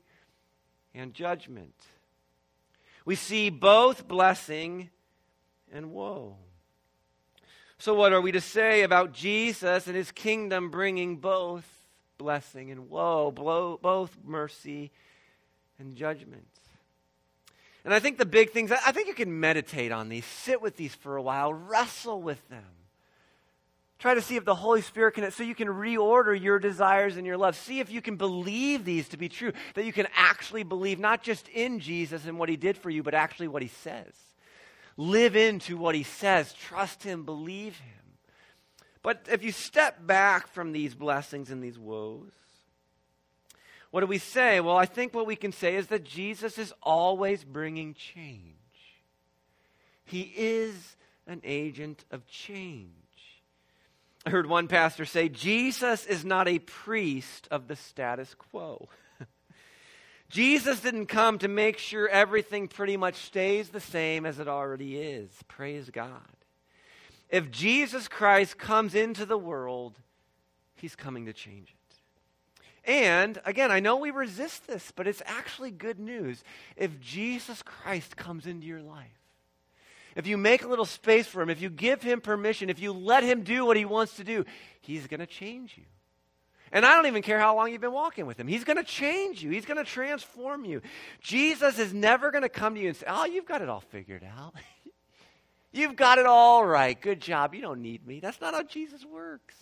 [0.95, 1.75] and judgment.
[3.05, 4.88] We see both blessing
[5.71, 6.38] and woe.
[7.81, 11.66] So, what are we to say about Jesus and his kingdom bringing both
[12.19, 14.90] blessing and woe, both mercy
[15.79, 16.47] and judgment?
[17.83, 20.77] And I think the big things, I think you can meditate on these, sit with
[20.77, 22.66] these for a while, wrestle with them.
[23.99, 27.27] Try to see if the Holy Spirit can, so you can reorder your desires and
[27.27, 27.57] your love.
[27.57, 31.23] See if you can believe these to be true, that you can actually believe not
[31.23, 34.12] just in Jesus and what he did for you, but actually what he says.
[35.01, 38.19] Live into what he says, trust him, believe him.
[39.03, 42.33] But if you step back from these blessings and these woes,
[43.91, 44.61] what do we say?
[44.61, 48.53] Well, I think what we can say is that Jesus is always bringing change.
[50.05, 52.91] He is an agent of change.
[54.27, 58.91] I heard one pastor say, Jesus is not a priest of the status quo.
[60.31, 64.97] Jesus didn't come to make sure everything pretty much stays the same as it already
[64.97, 65.29] is.
[65.49, 66.23] Praise God.
[67.29, 69.99] If Jesus Christ comes into the world,
[70.77, 72.90] he's coming to change it.
[72.90, 76.43] And again, I know we resist this, but it's actually good news.
[76.77, 79.07] If Jesus Christ comes into your life,
[80.14, 82.93] if you make a little space for him, if you give him permission, if you
[82.93, 84.45] let him do what he wants to do,
[84.81, 85.85] he's going to change you.
[86.72, 88.46] And I don't even care how long you've been walking with him.
[88.46, 89.50] He's going to change you.
[89.50, 90.83] He's going to transform you.
[91.20, 93.80] Jesus is never going to come to you and say, Oh, you've got it all
[93.80, 94.54] figured out.
[95.72, 97.00] you've got it all right.
[97.00, 97.54] Good job.
[97.54, 98.20] You don't need me.
[98.20, 99.56] That's not how Jesus works.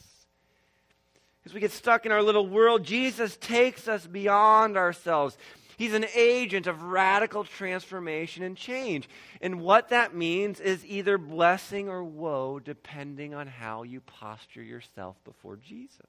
[1.46, 5.38] As we get stuck in our little world, Jesus takes us beyond ourselves.
[5.78, 9.08] He's an agent of radical transformation and change.
[9.40, 15.16] And what that means is either blessing or woe, depending on how you posture yourself
[15.24, 16.00] before Jesus.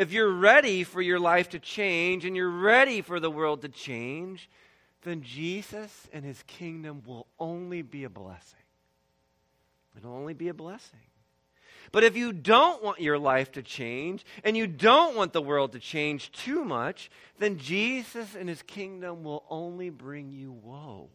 [0.00, 3.68] If you're ready for your life to change and you're ready for the world to
[3.68, 4.48] change,
[5.02, 8.64] then Jesus and his kingdom will only be a blessing.
[9.94, 11.00] It'll only be a blessing.
[11.92, 15.72] But if you don't want your life to change and you don't want the world
[15.72, 21.10] to change too much, then Jesus and his kingdom will only bring you woe.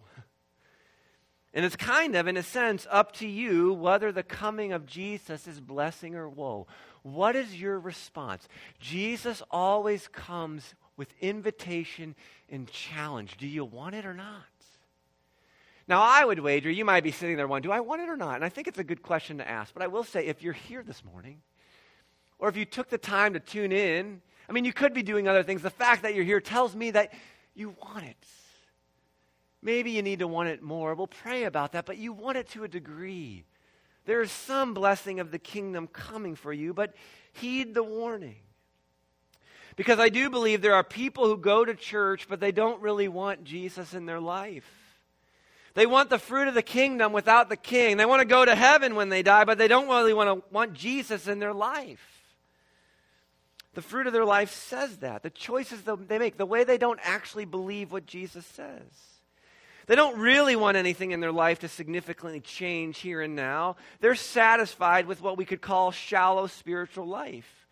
[1.55, 5.47] And it's kind of, in a sense, up to you whether the coming of Jesus
[5.47, 6.67] is blessing or woe.
[7.01, 8.47] What is your response?
[8.77, 12.13] Jesus always comes with invitation
[12.49, 13.37] and challenge.
[13.37, 14.43] Do you want it or not?
[15.87, 18.17] Now, I would wager you might be sitting there wondering, do I want it or
[18.17, 18.35] not?
[18.35, 19.73] And I think it's a good question to ask.
[19.73, 21.41] But I will say, if you're here this morning,
[22.37, 25.27] or if you took the time to tune in, I mean, you could be doing
[25.27, 25.61] other things.
[25.61, 27.13] The fact that you're here tells me that
[27.53, 28.17] you want it.
[29.65, 30.93] Maybe you need to want it more.
[30.93, 33.45] We'll pray about that, but you want it to a degree.
[34.05, 36.93] There is some blessing of the kingdom coming for you, but
[37.33, 38.35] heed the warning.
[39.75, 43.07] Because I do believe there are people who go to church, but they don't really
[43.07, 44.69] want Jesus in their life.
[45.73, 47.97] They want the fruit of the kingdom without the king.
[47.97, 50.53] They want to go to heaven when they die, but they don't really want to
[50.53, 52.05] want Jesus in their life.
[53.73, 55.23] The fruit of their life says that.
[55.23, 59.14] The choices they make, the way they don't actually believe what Jesus says.
[59.87, 63.75] They don't really want anything in their life to significantly change here and now.
[63.99, 67.67] They're satisfied with what we could call shallow spiritual life.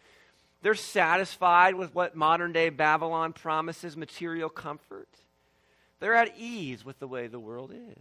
[0.61, 5.09] They're satisfied with what modern day Babylon promises material comfort.
[5.99, 7.97] They're at ease with the way the world is.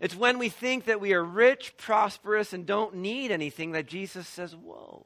[0.00, 4.28] It's when we think that we are rich, prosperous, and don't need anything that Jesus
[4.28, 5.04] says, Whoa,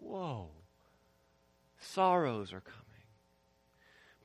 [0.00, 0.48] whoa,
[1.78, 2.85] sorrows are coming.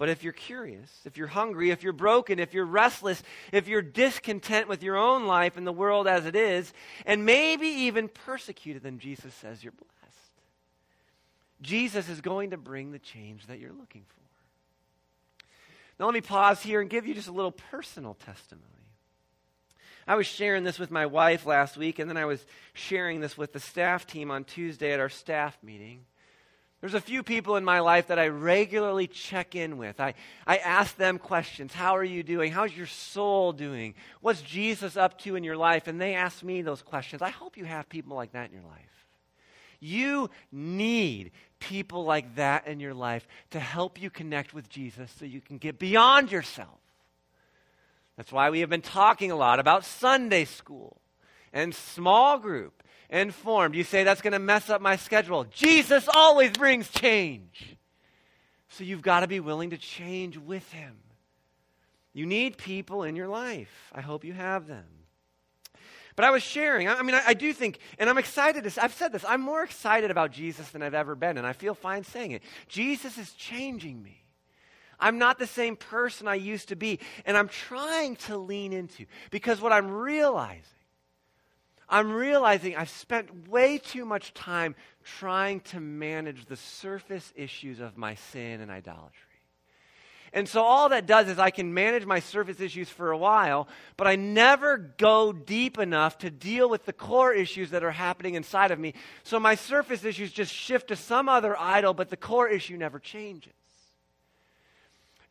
[0.01, 3.83] But if you're curious, if you're hungry, if you're broken, if you're restless, if you're
[3.83, 6.73] discontent with your own life and the world as it is,
[7.05, 10.31] and maybe even persecuted, then Jesus says you're blessed.
[11.61, 15.45] Jesus is going to bring the change that you're looking for.
[15.99, 18.65] Now, let me pause here and give you just a little personal testimony.
[20.07, 23.37] I was sharing this with my wife last week, and then I was sharing this
[23.37, 26.05] with the staff team on Tuesday at our staff meeting.
[26.81, 29.99] There's a few people in my life that I regularly check in with.
[29.99, 30.15] I,
[30.47, 31.73] I ask them questions.
[31.73, 32.51] How are you doing?
[32.51, 33.93] How's your soul doing?
[34.19, 35.87] What's Jesus up to in your life?
[35.87, 37.21] And they ask me those questions.
[37.21, 39.07] I hope you have people like that in your life.
[39.79, 45.25] You need people like that in your life to help you connect with Jesus so
[45.25, 46.79] you can get beyond yourself.
[48.17, 50.99] That's why we have been talking a lot about Sunday school
[51.53, 53.75] and small group and Formed.
[53.75, 55.43] You say that's going to mess up my schedule.
[55.43, 57.77] Jesus always brings change.
[58.69, 60.95] So you've got to be willing to change with him.
[62.13, 63.91] You need people in your life.
[63.93, 64.85] I hope you have them.
[66.15, 66.87] But I was sharing.
[66.87, 68.63] I, mean, I, I, do think, and I'm excited.
[68.63, 69.23] To, I've said this.
[69.27, 72.43] I'm more excited about Jesus than I've ever been, and I feel fine saying it.
[72.67, 74.23] Jesus is changing me.
[74.99, 79.05] I'm not the same person I used to be, and I'm trying to lean into
[79.31, 80.61] because what I'm realizing,
[81.91, 87.97] I'm realizing I've spent way too much time trying to manage the surface issues of
[87.97, 89.11] my sin and idolatry.
[90.33, 93.67] And so all that does is I can manage my surface issues for a while,
[93.97, 98.35] but I never go deep enough to deal with the core issues that are happening
[98.35, 98.93] inside of me.
[99.23, 102.97] So my surface issues just shift to some other idol, but the core issue never
[102.97, 103.51] changes.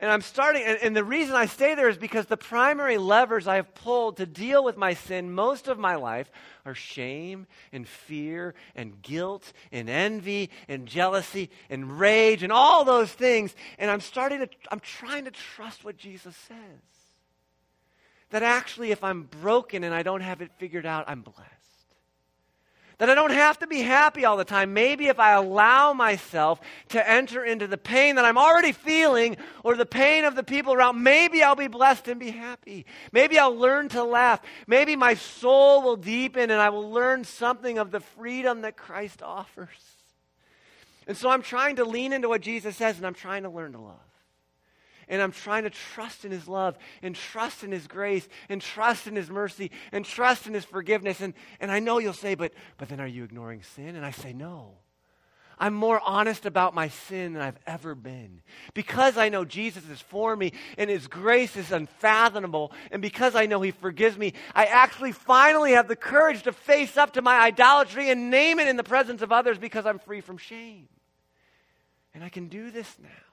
[0.00, 3.46] And I'm starting, and, and, the reason I stay there is because the primary levers
[3.46, 6.30] I have pulled to deal with my sin most of my life
[6.64, 13.12] are shame and fear and guilt and envy and jealousy and rage and all those
[13.12, 13.54] things.
[13.78, 16.80] And I'm starting to, I'm trying to trust what Jesus says.
[18.30, 21.59] That actually, if I'm broken and I don't have it figured out, I'm blessed.
[23.00, 24.74] That I don't have to be happy all the time.
[24.74, 29.74] Maybe if I allow myself to enter into the pain that I'm already feeling or
[29.74, 32.84] the pain of the people around, maybe I'll be blessed and be happy.
[33.10, 34.42] Maybe I'll learn to laugh.
[34.66, 39.22] Maybe my soul will deepen and I will learn something of the freedom that Christ
[39.22, 39.96] offers.
[41.06, 43.72] And so I'm trying to lean into what Jesus says and I'm trying to learn
[43.72, 43.96] to love
[45.10, 49.06] and I'm trying to trust in His love and trust in His grace and trust
[49.06, 51.20] in His mercy and trust in His forgiveness.
[51.20, 53.96] And, and I know you'll say, but, but then are you ignoring sin?
[53.96, 54.78] And I say, no.
[55.58, 58.40] I'm more honest about my sin than I've ever been.
[58.72, 63.44] Because I know Jesus is for me and His grace is unfathomable, and because I
[63.44, 67.40] know He forgives me, I actually finally have the courage to face up to my
[67.40, 70.88] idolatry and name it in the presence of others because I'm free from shame.
[72.14, 73.29] And I can do this now.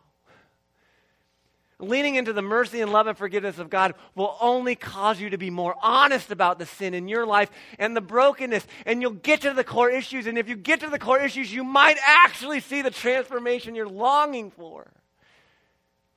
[1.79, 5.37] Leaning into the mercy and love and forgiveness of God will only cause you to
[5.37, 8.65] be more honest about the sin in your life and the brokenness.
[8.87, 10.25] And you'll get to the core issues.
[10.25, 13.87] And if you get to the core issues, you might actually see the transformation you're
[13.87, 14.91] longing for.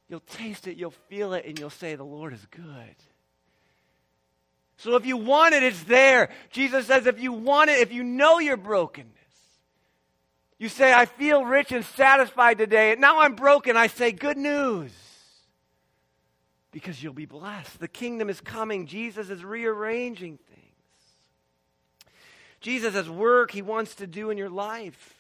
[0.09, 2.97] You'll taste it, you'll feel it, and you'll say, The Lord is good.
[4.79, 6.31] So if you want it, it's there.
[6.53, 9.13] Jesus says, if you want it, if you know your brokenness,
[10.59, 13.77] you say, I feel rich and satisfied today, and now I'm broken.
[13.77, 14.91] I say, Good news
[16.73, 17.81] because you'll be blessed.
[17.81, 18.87] The kingdom is coming.
[18.87, 20.67] Jesus is rearranging things.
[22.61, 25.15] Jesus has work he wants to do in your life.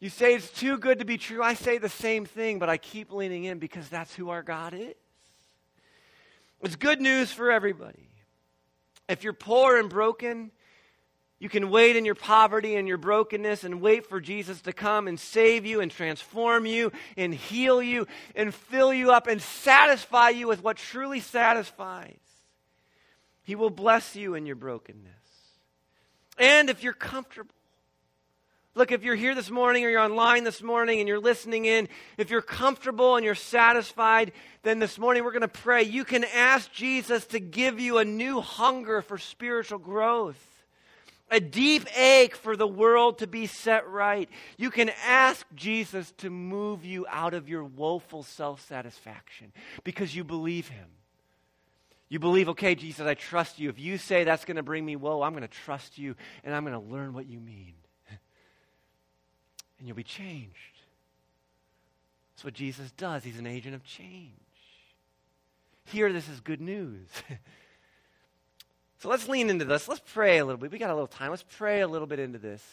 [0.00, 1.42] You say it's too good to be true.
[1.42, 4.74] I say the same thing, but I keep leaning in because that's who our God
[4.74, 4.94] is.
[6.60, 8.08] It's good news for everybody.
[9.08, 10.50] If you're poor and broken,
[11.44, 15.06] you can wait in your poverty and your brokenness and wait for Jesus to come
[15.06, 20.30] and save you and transform you and heal you and fill you up and satisfy
[20.30, 22.16] you with what truly satisfies.
[23.42, 25.12] He will bless you in your brokenness.
[26.38, 27.54] And if you're comfortable,
[28.74, 31.88] Look, if you're here this morning or you're online this morning and you're listening in,
[32.16, 34.32] if you're comfortable and you're satisfied,
[34.62, 35.82] then this morning we're going to pray.
[35.82, 40.53] You can ask Jesus to give you a new hunger for spiritual growth
[41.34, 46.30] a deep ache for the world to be set right, you can ask Jesus to
[46.30, 50.86] move you out of your woeful self satisfaction because you believe him.
[52.08, 53.68] You believe, okay, Jesus, I trust you.
[53.68, 56.14] If you say that's going to bring me woe, I'm going to trust you
[56.44, 57.74] and I'm going to learn what you mean.
[59.78, 60.54] and you'll be changed.
[62.34, 63.24] That's what Jesus does.
[63.24, 64.30] He's an agent of change.
[65.86, 67.08] Here, this is good news.
[69.04, 69.86] So let's lean into this.
[69.86, 70.72] Let's pray a little bit.
[70.72, 71.28] We got a little time.
[71.28, 72.64] Let's pray a little bit into this.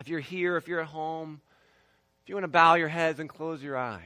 [0.00, 1.40] If you're here, if you're at home,
[2.20, 4.00] if you want to bow your heads and close your eyes.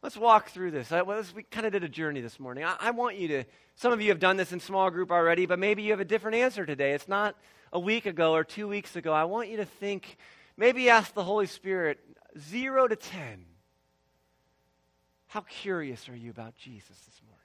[0.00, 0.90] Let's walk through this.
[0.90, 1.04] Uh,
[1.36, 2.64] we kind of did a journey this morning.
[2.64, 5.44] I, I want you to, some of you have done this in small group already,
[5.44, 6.92] but maybe you have a different answer today.
[6.92, 7.36] It's not
[7.74, 9.12] a week ago or two weeks ago.
[9.12, 10.16] I want you to think,
[10.56, 11.98] maybe ask the Holy Spirit,
[12.38, 13.44] zero to ten.
[15.26, 17.37] How curious are you about Jesus this morning?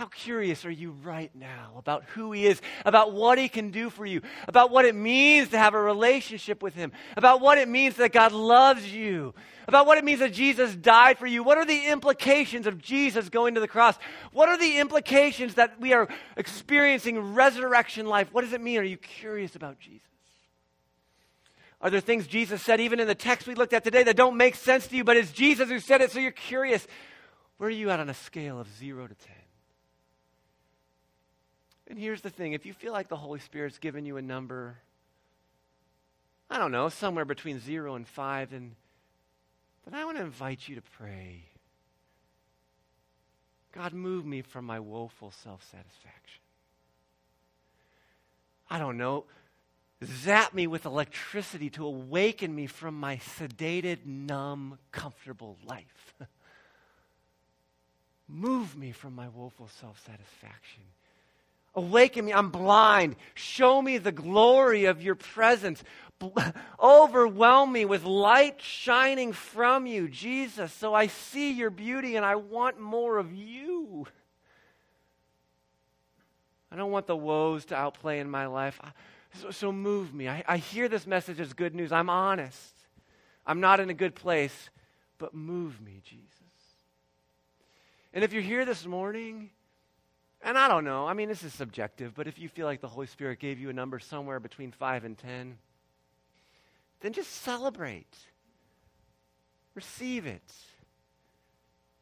[0.00, 3.90] How curious are you right now about who He is, about what He can do
[3.90, 7.68] for you, about what it means to have a relationship with Him, about what it
[7.68, 9.34] means that God loves you,
[9.68, 11.42] about what it means that Jesus died for you?
[11.42, 13.98] What are the implications of Jesus going to the cross?
[14.32, 18.30] What are the implications that we are experiencing resurrection life?
[18.32, 18.78] What does it mean?
[18.78, 20.00] Are you curious about Jesus?
[21.82, 24.38] Are there things Jesus said, even in the text we looked at today, that don't
[24.38, 26.86] make sense to you, but it's Jesus who said it, so you're curious?
[27.58, 29.34] Where are you at on a scale of zero to ten?
[31.90, 34.78] And here's the thing if you feel like the Holy Spirit's given you a number,
[36.48, 38.76] I don't know, somewhere between zero and five, then,
[39.84, 41.46] then I want to invite you to pray.
[43.72, 46.42] God, move me from my woeful self satisfaction.
[48.70, 49.24] I don't know.
[50.04, 56.14] Zap me with electricity to awaken me from my sedated, numb, comfortable life.
[58.28, 60.84] move me from my woeful self satisfaction
[61.74, 62.32] Awaken me.
[62.32, 63.16] I'm blind.
[63.34, 65.82] Show me the glory of your presence.
[66.82, 72.36] Overwhelm me with light shining from you, Jesus, so I see your beauty and I
[72.36, 74.06] want more of you.
[76.72, 78.80] I don't want the woes to outplay in my life.
[79.40, 80.28] So, so move me.
[80.28, 81.92] I, I hear this message as good news.
[81.92, 82.74] I'm honest.
[83.46, 84.70] I'm not in a good place,
[85.18, 86.28] but move me, Jesus.
[88.12, 89.50] And if you're here this morning,
[90.42, 92.88] and I don't know, I mean, this is subjective, but if you feel like the
[92.88, 95.58] Holy Spirit gave you a number somewhere between 5 and 10,
[97.00, 98.16] then just celebrate.
[99.74, 100.52] Receive it.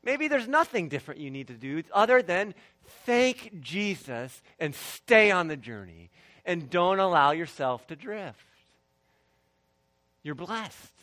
[0.03, 2.55] Maybe there's nothing different you need to do other than
[3.05, 6.11] thank Jesus and stay on the journey
[6.45, 8.39] and don't allow yourself to drift.
[10.23, 10.95] You're blessed.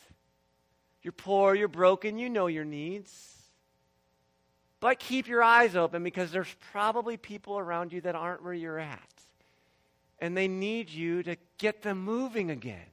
[1.02, 3.35] You're poor, you're broken, you know your needs.
[4.86, 8.78] But keep your eyes open because there's probably people around you that aren't where you're
[8.78, 9.12] at.
[10.20, 12.86] And they need you to get them moving again.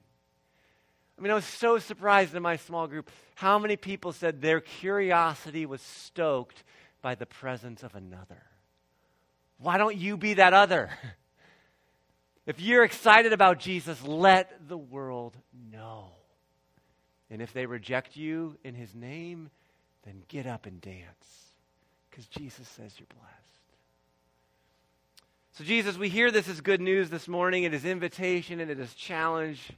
[1.16, 4.60] I mean, I was so surprised in my small group how many people said their
[4.60, 6.64] curiosity was stoked
[7.04, 8.42] by the presence of another.
[9.60, 10.90] Why don't you be that other?
[12.48, 15.38] If you're excited about Jesus, let the world
[15.72, 16.08] know.
[17.30, 19.50] And if they reject you in his name,
[20.04, 21.43] then get up and dance
[22.14, 23.40] because Jesus says you're blessed.
[25.54, 27.64] So, Jesus, we hear this as good news this morning.
[27.64, 29.72] It is invitation and it is challenge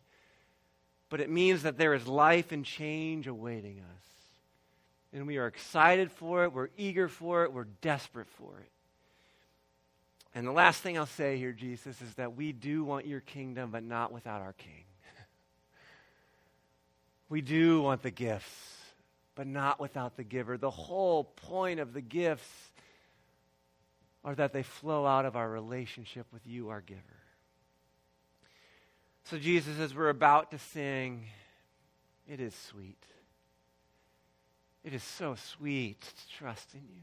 [1.10, 4.04] but it means that there is life and change awaiting us.
[5.14, 8.70] And we are excited for it, we're eager for it, we're desperate for it.
[10.34, 13.70] And the last thing I'll say here, Jesus, is that we do want your kingdom,
[13.72, 14.84] but not without our king.
[17.30, 18.75] we do want the gifts,
[19.36, 20.58] but not without the giver.
[20.58, 22.72] The whole point of the gifts
[24.24, 27.02] are that they flow out of our relationship with you, our giver.
[29.26, 31.26] So, Jesus, as we're about to sing,
[32.28, 33.04] it is sweet.
[34.84, 37.02] It is so sweet to trust in you.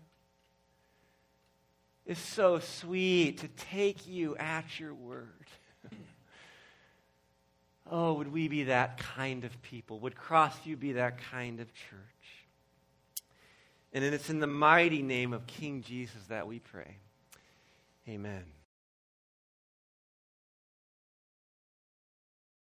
[2.07, 5.29] It's so sweet to take you at your word.
[7.91, 10.01] oh, would we be that kind of people?
[10.01, 12.22] Would Crossview be that kind of church?
[13.93, 16.97] And it's in the mighty name of King Jesus that we pray.
[18.09, 18.45] Amen.